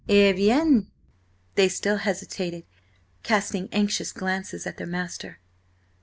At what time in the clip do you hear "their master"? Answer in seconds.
4.77-5.37